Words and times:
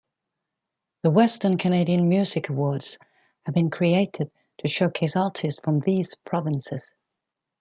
The 1.03 1.11
Western 1.11 1.59
Canadian 1.59 2.09
Music 2.09 2.49
Awards 2.49 2.97
have 3.45 3.53
been 3.53 3.69
created 3.69 4.31
to 4.57 4.67
showcase 4.67 5.15
artists 5.15 5.61
from 5.63 5.81
these 5.81 6.15
provinces. 6.25 6.81